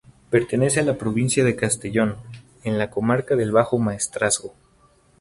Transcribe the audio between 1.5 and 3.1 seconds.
Castellón, en la